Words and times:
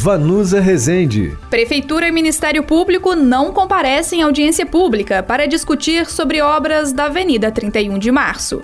Vanusa 0.00 0.60
Rezende. 0.60 1.36
Prefeitura 1.50 2.06
e 2.06 2.12
Ministério 2.12 2.62
Público 2.62 3.16
não 3.16 3.52
comparecem 3.52 4.22
à 4.22 4.26
audiência 4.26 4.64
pública 4.64 5.24
para 5.24 5.48
discutir 5.48 6.06
sobre 6.06 6.40
obras 6.40 6.92
da 6.92 7.06
Avenida 7.06 7.50
31 7.50 7.98
de 7.98 8.12
Março. 8.12 8.62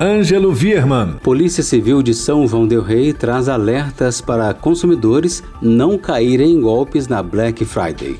Ângelo 0.00 0.52
Virman. 0.52 1.18
Polícia 1.22 1.62
Civil 1.62 2.02
de 2.02 2.12
São 2.12 2.48
João 2.48 2.66
del 2.66 2.82
Rei 2.82 3.12
traz 3.12 3.48
alertas 3.48 4.20
para 4.20 4.52
consumidores 4.52 5.40
não 5.62 5.96
caírem 5.96 6.54
em 6.54 6.60
golpes 6.60 7.06
na 7.06 7.22
Black 7.22 7.64
Friday. 7.64 8.18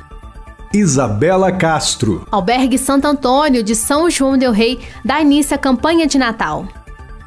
Isabela 0.72 1.50
Castro. 1.50 2.28
Albergue 2.30 2.78
Santo 2.78 3.08
Antônio 3.08 3.60
de 3.60 3.74
São 3.74 4.08
João 4.08 4.38
del 4.38 4.52
Rei 4.52 4.78
dá 5.04 5.20
início 5.20 5.56
à 5.56 5.58
campanha 5.58 6.06
de 6.06 6.16
Natal. 6.16 6.68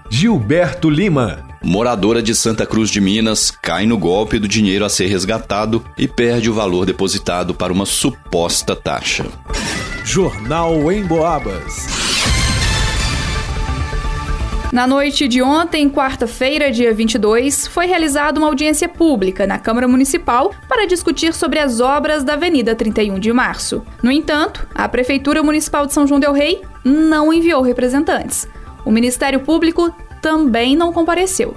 Gilberto 0.09 0.89
Lima. 0.89 1.48
Moradora 1.61 2.21
de 2.21 2.33
Santa 2.33 2.65
Cruz 2.65 2.89
de 2.89 3.01
Minas 3.01 3.51
cai 3.51 3.85
no 3.85 3.97
golpe 3.97 4.39
do 4.39 4.47
dinheiro 4.47 4.85
a 4.85 4.89
ser 4.89 5.07
resgatado 5.07 5.83
e 5.97 6.07
perde 6.07 6.49
o 6.49 6.53
valor 6.53 6.85
depositado 6.85 7.53
para 7.53 7.73
uma 7.73 7.85
suposta 7.85 8.75
taxa. 8.75 9.25
Jornal 10.05 10.89
em 10.91 11.03
Boabas. 11.03 11.85
Na 14.71 14.85
noite 14.85 15.27
de 15.27 15.41
ontem, 15.41 15.89
quarta-feira, 15.89 16.71
dia 16.71 16.93
22, 16.93 17.67
foi 17.67 17.87
realizada 17.87 18.39
uma 18.39 18.47
audiência 18.47 18.87
pública 18.87 19.45
na 19.47 19.57
Câmara 19.57 19.87
Municipal 19.87 20.53
para 20.67 20.85
discutir 20.85 21.33
sobre 21.33 21.59
as 21.59 21.79
obras 21.79 22.23
da 22.23 22.33
Avenida 22.33 22.75
31 22.75 23.19
de 23.19 23.33
Março. 23.33 23.83
No 24.01 24.11
entanto, 24.11 24.67
a 24.73 24.87
Prefeitura 24.87 25.41
Municipal 25.43 25.87
de 25.87 25.93
São 25.93 26.07
João 26.07 26.19
Del 26.19 26.33
Rei 26.33 26.61
não 26.85 27.33
enviou 27.33 27.63
representantes. 27.63 28.47
O 28.85 28.91
Ministério 28.91 29.39
Público 29.39 29.93
também 30.21 30.75
não 30.75 30.93
compareceu. 30.93 31.55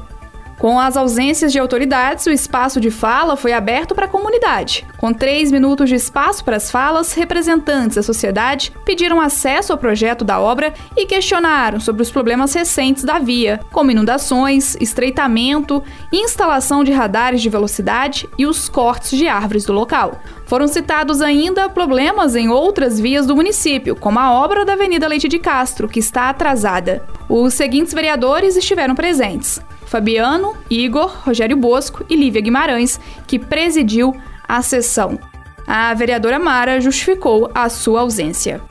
Com 0.63 0.79
as 0.79 0.97
ausências 0.97 1.51
de 1.51 1.59
autoridades, 1.59 2.25
o 2.25 2.31
espaço 2.31 2.81
de 2.81 2.89
fala 2.89 3.35
foi 3.35 3.53
aberto 3.53 3.97
para 3.97 4.05
a 4.05 4.09
comunidade. 4.09 4.87
Com 4.97 5.13
três 5.13 5.51
minutos 5.51 5.89
de 5.89 5.97
espaço 5.97 6.45
para 6.45 6.57
as 6.57 6.71
falas, 6.71 7.15
representantes 7.15 7.97
da 7.97 8.03
sociedade 8.05 8.73
pediram 8.85 9.21
acesso 9.21 9.73
ao 9.73 9.79
projeto 9.79 10.25
da 10.25 10.39
obra 10.39 10.73
e 10.97 11.05
questionaram 11.05 11.81
sobre 11.81 12.03
os 12.03 12.13
problemas 12.13 12.55
recentes 12.55 13.03
da 13.03 13.19
via, 13.19 13.59
como 13.73 13.91
inundações, 13.91 14.77
estreitamento, 14.81 15.83
instalação 16.13 16.85
de 16.85 16.93
radares 16.93 17.43
de 17.43 17.51
velocidade 17.51 18.29
e 18.39 18.47
os 18.47 18.69
cortes 18.69 19.19
de 19.19 19.27
árvores 19.27 19.65
do 19.65 19.73
local. 19.73 20.21
Foram 20.47 20.69
citados 20.69 21.21
ainda 21.21 21.69
problemas 21.69 22.37
em 22.37 22.49
outras 22.49 23.01
vias 23.01 23.27
do 23.27 23.35
município, 23.35 23.97
como 23.97 24.21
a 24.21 24.33
obra 24.33 24.65
da 24.65 24.75
Avenida 24.75 25.09
Leite 25.09 25.27
de 25.27 25.41
Castro, 25.41 25.89
que 25.89 25.99
está 25.99 26.29
atrasada. 26.29 27.05
Os 27.29 27.53
seguintes 27.55 27.93
vereadores 27.93 28.57
estiveram 28.57 28.95
presentes: 28.95 29.61
Fabiano, 29.93 30.55
Igor, 30.71 31.19
Rogério 31.23 31.55
Bosco 31.55 32.03
e 32.09 32.17
Lívia 32.17 32.41
Guimarães, 32.41 32.99
que 33.27 33.39
presidiu 33.39 34.17
a 34.49 34.63
sessão. 34.63 35.19
A 35.67 35.93
vereadora 35.93 36.39
Mara 36.39 36.81
justificou 36.81 37.51
a 37.55 37.69
sua 37.69 38.01
ausência. 38.01 38.63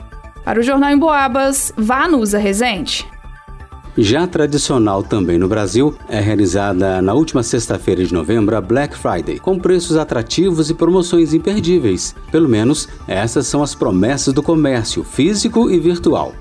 Para 0.44 0.58
o 0.58 0.64
Jornal 0.64 0.90
em 0.90 0.98
Boabas, 0.98 1.72
Vanusa 1.76 2.38
Rezende. 2.38 3.06
Já 3.96 4.26
tradicional 4.26 5.04
também 5.04 5.38
no 5.38 5.46
Brasil, 5.46 5.94
é 6.08 6.18
realizada 6.18 7.00
na 7.00 7.14
última 7.14 7.44
sexta-feira 7.44 8.04
de 8.04 8.12
novembro 8.12 8.56
a 8.56 8.60
Black 8.60 8.98
Friday, 8.98 9.38
com 9.38 9.60
preços 9.60 9.96
atrativos 9.96 10.70
e 10.70 10.74
promoções 10.74 11.32
imperdíveis. 11.32 12.16
Pelo 12.32 12.48
menos 12.48 12.88
essas 13.06 13.46
são 13.46 13.62
as 13.62 13.76
promessas 13.76 14.34
do 14.34 14.42
comércio 14.42 15.04
físico 15.04 15.70
e 15.70 15.78
virtual. 15.78 16.34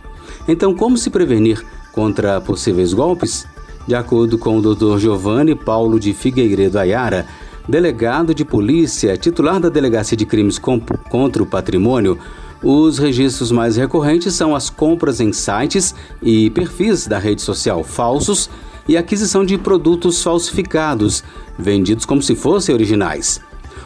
Então, 0.47 0.73
como 0.73 0.97
se 0.97 1.11
prevenir 1.11 1.63
contra 1.91 2.41
possíveis 2.41 2.93
golpes? 2.93 3.45
De 3.87 3.95
acordo 3.95 4.37
com 4.37 4.57
o 4.57 4.61
Dr. 4.61 4.99
Giovanni 4.99 5.55
Paulo 5.55 5.99
de 5.99 6.13
Figueiredo 6.13 6.77
Ayara, 6.77 7.25
delegado 7.67 8.33
de 8.33 8.45
polícia, 8.45 9.17
titular 9.17 9.59
da 9.59 9.69
Delegacia 9.69 10.15
de 10.15 10.25
Crimes 10.25 10.59
contra 10.59 11.43
o 11.43 11.45
Patrimônio, 11.45 12.17
os 12.63 12.99
registros 12.99 13.51
mais 13.51 13.75
recorrentes 13.75 14.35
são 14.35 14.55
as 14.55 14.69
compras 14.69 15.19
em 15.19 15.33
sites 15.33 15.95
e 16.21 16.49
perfis 16.51 17.07
da 17.07 17.17
rede 17.17 17.41
social 17.41 17.83
falsos 17.83 18.49
e 18.87 18.95
aquisição 18.95 19.43
de 19.43 19.57
produtos 19.57 20.21
falsificados, 20.21 21.23
vendidos 21.57 22.05
como 22.05 22.21
se 22.21 22.35
fossem 22.35 22.73
originais. 22.75 23.41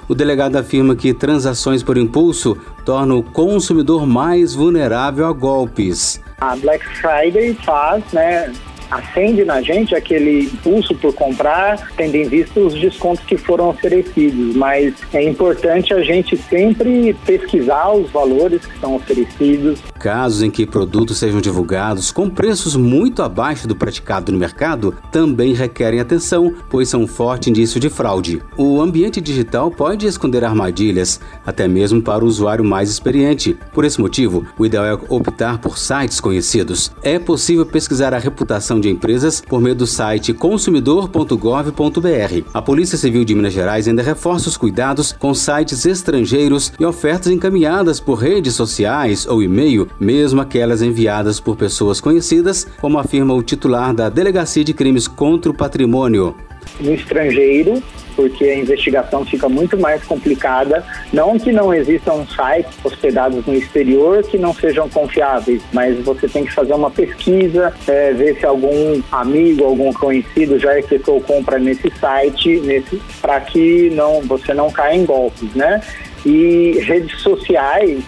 O 0.08 0.14
delegado 0.14 0.58
afirma 0.58 0.96
que 0.96 1.14
transações 1.14 1.82
por 1.82 1.98
impulso 1.98 2.58
tornam 2.84 3.20
o 3.20 3.24
consumidor 3.24 4.06
mais 4.06 4.54
vulnerável 4.54 5.26
a 5.26 5.32
golpes. 5.32 6.22
A 6.42 6.56
Black 6.58 6.86
Friday 6.98 7.56
faz, 7.66 8.04
né, 8.12 8.54
acende 8.90 9.44
na 9.44 9.62
gente 9.62 9.96
aquele 9.96 10.46
impulso 10.46 10.96
por 10.96 11.14
comprar, 11.14 11.92
tendo 11.96 12.16
em 12.16 12.28
vista 12.28 12.60
os 12.60 12.74
descontos 12.74 13.24
que 13.26 13.38
foram 13.38 13.70
oferecidos. 13.70 14.56
Mas 14.56 14.94
é 15.14 15.24
importante 15.24 15.94
a 15.94 16.02
gente 16.02 16.38
sempre 16.38 17.16
pesquisar 17.26 17.92
os 17.92 18.10
valores 18.12 18.66
que 18.66 18.80
são 18.80 18.96
oferecidos. 18.96 19.80
Casos 20.00 20.44
em 20.44 20.52
que 20.52 20.66
produtos 20.66 21.18
sejam 21.18 21.42
divulgados 21.42 22.12
com 22.12 22.30
preços 22.30 22.76
muito 22.76 23.22
abaixo 23.24 23.68
do 23.68 23.76
praticado 23.76 24.32
no 24.32 24.38
mercado 24.38 24.96
também 25.12 25.54
requerem 25.54 26.00
atenção, 26.00 26.54
pois 26.70 26.90
são 26.90 27.02
um 27.02 27.08
forte 27.08 27.50
indício 27.50 27.80
de 27.80 27.90
fraude. 27.90 28.42
O 28.58 28.82
ambiente 28.82 29.20
digital 29.20 29.72
pode 29.72 30.06
esconder 30.06 30.44
armadilhas, 30.44 31.20
até 31.46 31.68
mesmo 31.68 32.02
para 32.02 32.24
o 32.24 32.28
usuário 32.28 32.64
mais 32.64 32.90
experiente. 32.90 33.58
Por 33.74 33.86
esse 33.86 34.00
motivo, 34.00 34.46
o 34.58 34.66
ideal 34.66 34.86
é 34.86 34.94
optar 35.10 35.58
por 35.60 35.78
sites 35.78 36.20
conhecidos. 36.20 36.92
É 37.02 37.18
possível 37.18 37.66
pesquisar 37.66 38.14
a 38.14 38.20
reputação 38.20 38.75
de 38.80 38.90
empresas 38.90 39.42
por 39.42 39.62
meio 39.62 39.76
do 39.76 39.88
site 39.88 40.34
consumidor.gov.br. 40.34 42.50
A 42.54 42.62
Polícia 42.62 42.98
Civil 42.98 43.26
de 43.26 43.36
Minas 43.36 43.54
Gerais 43.54 43.88
ainda 43.88 44.02
reforça 44.02 44.50
os 44.50 44.58
cuidados 44.58 45.12
com 45.12 45.34
sites 45.34 45.86
estrangeiros 45.86 46.74
e 46.80 46.86
ofertas 46.86 47.32
encaminhadas 47.32 48.00
por 48.00 48.16
redes 48.16 48.56
sociais 48.56 49.28
ou 49.28 49.42
e-mail, 49.42 49.88
mesmo 50.00 50.42
aquelas 50.42 50.82
enviadas 50.82 51.40
por 51.40 51.56
pessoas 51.56 52.02
conhecidas, 52.02 52.68
como 52.80 53.00
afirma 53.00 53.34
o 53.34 53.44
titular 53.44 53.94
da 53.94 54.10
Delegacia 54.10 54.64
de 54.64 54.74
Crimes 54.74 55.08
contra 55.08 55.52
o 55.52 55.56
Patrimônio. 55.56 56.36
No 56.80 56.94
estrangeiro, 56.94 57.82
porque 58.16 58.46
a 58.46 58.58
investigação 58.58 59.26
fica 59.26 59.50
muito 59.50 59.78
mais 59.78 60.04
complicada. 60.04 60.84
Não 61.12 61.38
que 61.38 61.52
não 61.52 61.74
existam 61.74 62.26
sites 62.26 62.74
hospedados 62.84 63.46
no 63.46 63.54
exterior 63.54 64.24
que 64.24 64.38
não 64.38 64.54
sejam 64.54 64.90
confiáveis, 64.90 65.62
mas 65.74 66.00
você 66.04 66.28
tem 66.28 66.46
que 66.46 66.54
fazer 66.54 66.74
uma 66.74 66.90
pesquisa, 66.90 67.74
é, 67.88 68.14
ver 68.14 68.40
se 68.40 68.46
algum 68.46 69.02
amigo, 69.12 69.66
algum 69.66 69.92
conhecido 69.94 70.58
já 70.60 70.78
efetuou 70.78 71.22
compra 71.22 71.60
nesse 71.60 71.92
site, 72.00 72.60
nesse, 72.62 73.02
para 73.22 73.40
que 73.42 73.90
não 73.92 74.22
você 74.22 74.54
não 74.54 74.72
caia 74.72 74.96
em 74.96 75.06
golpes, 75.06 75.54
né? 75.54 75.82
E 76.26 76.80
redes 76.84 77.20
sociais 77.22 78.04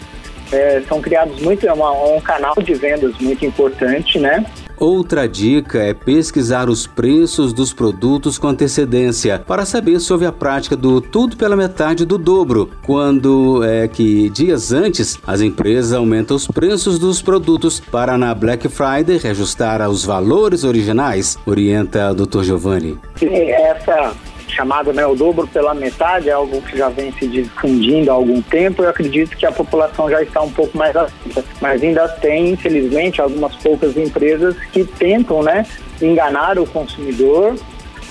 é, 0.52 0.82
são 0.88 1.02
criados 1.02 1.40
muito, 1.42 1.68
é 1.68 1.74
uma, 1.74 1.92
um 1.92 2.22
canal 2.22 2.56
de 2.56 2.74
vendas 2.74 3.18
muito 3.20 3.46
importante, 3.46 4.20
né? 4.20 4.46
Outra 4.80 5.28
dica 5.28 5.80
é 5.80 5.94
pesquisar 5.94 6.70
os 6.70 6.86
preços 6.86 7.52
dos 7.52 7.74
produtos 7.74 8.38
com 8.38 8.48
antecedência 8.48 9.40
para 9.40 9.66
saber 9.66 10.00
sobre 10.00 10.28
a 10.28 10.32
prática 10.32 10.76
do 10.76 11.02
tudo 11.02 11.36
pela 11.36 11.56
metade 11.56 12.06
do 12.06 12.18
dobro, 12.18 12.70
quando 12.86 13.64
é 13.64 13.88
que 13.88 14.30
dias 14.30 14.72
antes 14.72 15.20
as 15.26 15.42
empresas 15.42 15.94
aumentam 15.94 16.38
os 16.38 16.48
preços 16.48 17.00
dos 17.00 17.24
produtos 17.24 17.80
para 17.80 18.18
na 18.20 18.36
Black 18.36 18.70
Friday 18.70 19.18
reajustar 19.18 19.82
aos 19.82 20.06
valores 20.06 20.64
originais, 20.64 21.40
orienta 21.46 22.12
o 22.12 22.16
Dr. 22.16 22.44
Giovanni. 22.44 23.00
Essa 23.20 24.14
chamado 24.48 24.94
né, 24.94 25.06
o 25.06 25.16
dobro 25.16 25.48
pela 25.48 25.74
metade, 25.74 26.30
é 26.30 26.34
algo 26.34 26.62
que 26.62 26.78
já 26.78 26.90
vem 26.90 27.12
se 27.14 27.28
difundindo 27.28 28.12
há 28.12 28.14
algum 28.14 28.42
tempo. 28.42 28.84
Eu 28.84 28.90
acredito 28.90 29.36
que 29.36 29.46
a 29.46 29.52
população 29.52 30.10
já 30.10 30.22
está 30.22 30.42
um 30.42 30.52
pouco 30.52 30.78
mais 30.78 30.96
atenta, 30.96 31.44
mas 31.62 31.82
ainda 31.82 32.08
tem, 32.08 32.52
infelizmente, 32.52 33.22
algumas 33.22 33.56
poucas 33.56 33.96
empresas 33.98 34.56
que 34.72 34.84
tentam 34.84 35.44
né, 35.44 35.66
enganar 36.02 36.58
o 36.58 36.66
consumidor. 36.66 37.56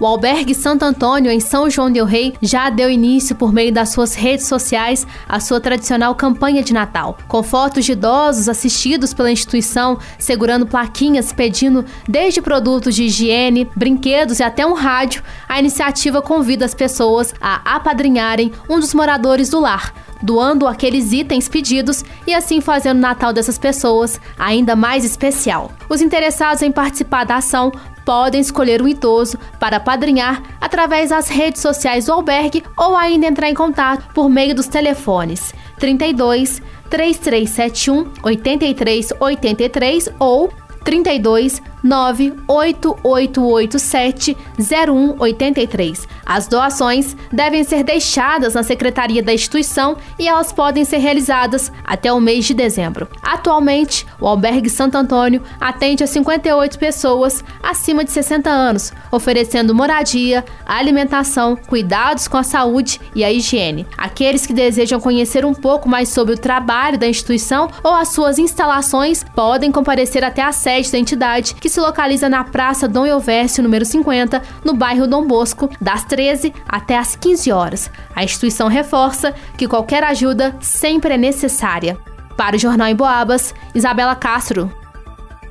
O 0.00 0.06
Albergue 0.06 0.54
Santo 0.54 0.82
Antônio, 0.82 1.30
em 1.30 1.40
São 1.40 1.68
João 1.68 1.92
del 1.92 2.06
Rei, 2.06 2.32
já 2.40 2.70
deu 2.70 2.88
início 2.88 3.36
por 3.36 3.52
meio 3.52 3.70
das 3.70 3.90
suas 3.90 4.14
redes 4.14 4.46
sociais 4.46 5.06
à 5.28 5.38
sua 5.38 5.60
tradicional 5.60 6.14
campanha 6.14 6.62
de 6.62 6.72
Natal, 6.72 7.18
com 7.28 7.42
fotos 7.42 7.84
de 7.84 7.92
idosos 7.92 8.48
assistidos 8.48 9.12
pela 9.12 9.30
instituição, 9.30 9.98
segurando 10.18 10.66
plaquinhas 10.66 11.34
pedindo 11.34 11.84
desde 12.08 12.40
produtos 12.40 12.94
de 12.94 13.04
higiene, 13.04 13.68
brinquedos 13.76 14.40
e 14.40 14.42
até 14.42 14.64
um 14.64 14.72
rádio. 14.72 15.22
A 15.46 15.60
iniciativa 15.60 16.22
convida 16.22 16.64
as 16.64 16.72
pessoas 16.72 17.34
a 17.38 17.60
apadrinharem 17.76 18.52
um 18.70 18.80
dos 18.80 18.94
moradores 18.94 19.50
do 19.50 19.60
lar 19.60 19.92
doando 20.22 20.66
aqueles 20.66 21.12
itens 21.12 21.48
pedidos 21.48 22.04
e 22.26 22.34
assim 22.34 22.60
fazendo 22.60 22.98
o 22.98 23.00
Natal 23.00 23.32
dessas 23.32 23.58
pessoas 23.58 24.20
ainda 24.38 24.76
mais 24.76 25.04
especial. 25.04 25.72
Os 25.88 26.00
interessados 26.00 26.62
em 26.62 26.70
participar 26.70 27.24
da 27.24 27.36
ação 27.36 27.72
podem 28.10 28.40
escolher 28.40 28.82
um 28.82 28.88
idoso 28.88 29.38
para 29.60 29.78
padrinhar 29.78 30.42
através 30.60 31.10
das 31.10 31.28
redes 31.28 31.62
sociais 31.62 32.06
do 32.06 32.12
albergue 32.12 32.64
ou 32.76 32.96
ainda 32.96 33.28
entrar 33.28 33.48
em 33.48 33.54
contato 33.54 34.12
por 34.12 34.28
meio 34.28 34.52
dos 34.52 34.66
telefones 34.66 35.54
32 35.78 36.60
3371 36.90 38.10
8383 38.24 40.08
ou 40.18 40.52
32 40.90 41.62
98887 41.84 44.36
0183. 44.58 46.08
As 46.26 46.48
doações 46.48 47.16
devem 47.32 47.62
ser 47.62 47.84
deixadas 47.84 48.54
na 48.54 48.64
secretaria 48.64 49.22
da 49.22 49.32
instituição 49.32 49.96
e 50.18 50.26
elas 50.26 50.52
podem 50.52 50.84
ser 50.84 50.98
realizadas 50.98 51.70
até 51.84 52.12
o 52.12 52.20
mês 52.20 52.44
de 52.44 52.54
dezembro. 52.54 53.06
Atualmente, 53.22 54.04
o 54.20 54.26
Albergue 54.26 54.68
Santo 54.68 54.98
Antônio 54.98 55.40
atende 55.60 56.02
a 56.02 56.08
58 56.08 56.76
pessoas 56.78 57.44
acima 57.62 58.04
de 58.04 58.10
60 58.10 58.50
anos, 58.50 58.92
oferecendo 59.10 59.74
moradia, 59.74 60.44
alimentação, 60.64 61.56
cuidados 61.56 62.28
com 62.28 62.36
a 62.36 62.42
saúde 62.42 63.00
e 63.14 63.24
a 63.24 63.32
higiene. 63.32 63.86
Aqueles 63.96 64.46
que 64.46 64.52
desejam 64.52 65.00
conhecer 65.00 65.44
um 65.44 65.54
pouco 65.54 65.88
mais 65.88 66.08
sobre 66.08 66.34
o 66.34 66.38
trabalho 66.38 66.98
da 66.98 67.08
instituição 67.08 67.68
ou 67.82 67.94
as 67.94 68.08
suas 68.08 68.38
instalações 68.38 69.24
podem 69.34 69.72
comparecer 69.72 70.24
até 70.24 70.42
a 70.42 70.52
sede 70.52 70.92
da 70.92 70.98
entidade, 70.98 71.54
que 71.54 71.68
se 71.68 71.80
localiza 71.80 72.28
na 72.28 72.44
Praça 72.44 72.88
Dom 72.88 73.06
Elvésio, 73.06 73.62
número 73.62 73.84
50, 73.84 74.42
no 74.64 74.74
bairro 74.74 75.06
Dom 75.06 75.26
Bosco, 75.26 75.68
das 75.80 76.04
13 76.04 76.52
até 76.68 76.96
as 76.96 77.16
15 77.16 77.52
horas. 77.52 77.90
A 78.14 78.24
instituição 78.24 78.68
reforça 78.68 79.34
que 79.56 79.68
qualquer 79.68 80.04
ajuda 80.04 80.56
sempre 80.60 81.14
é 81.14 81.18
necessária. 81.18 81.98
Para 82.36 82.56
o 82.56 82.58
Jornal 82.58 82.88
em 82.88 82.96
Boabas, 82.96 83.54
Isabela 83.74 84.14
Castro. 84.14 84.79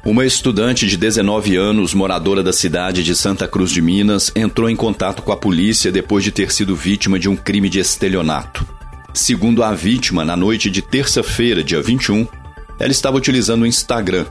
Uma 0.05 0.25
estudante 0.25 0.87
de 0.87 0.95
19 0.95 1.57
anos, 1.57 1.93
moradora 1.93 2.41
da 2.41 2.53
cidade 2.53 3.03
de 3.03 3.13
Santa 3.13 3.45
Cruz 3.45 3.69
de 3.69 3.81
Minas, 3.81 4.31
entrou 4.33 4.69
em 4.69 4.75
contato 4.75 5.21
com 5.21 5.31
a 5.33 5.37
polícia 5.37 5.91
depois 5.91 6.23
de 6.23 6.31
ter 6.31 6.53
sido 6.53 6.73
vítima 6.73 7.19
de 7.19 7.27
um 7.27 7.35
crime 7.35 7.69
de 7.69 7.79
estelionato. 7.79 8.65
Segundo 9.13 9.61
a 9.61 9.73
vítima, 9.73 10.23
na 10.23 10.37
noite 10.37 10.69
de 10.69 10.81
terça-feira, 10.81 11.61
dia 11.61 11.81
21, 11.81 12.25
ela 12.79 12.91
estava 12.91 13.17
utilizando 13.17 13.63
o 13.63 13.67
Instagram 13.67 14.25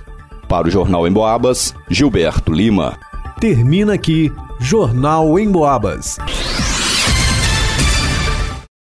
Para 0.49 0.69
o 0.69 0.71
Jornal 0.71 1.07
em 1.07 1.13
Boabas, 1.13 1.75
Gilberto 1.91 2.53
Lima. 2.53 2.99
Termina 3.41 3.95
aqui 3.95 4.33
Jornal 4.61 5.39
em 5.39 5.51
Boabas. 5.51 6.19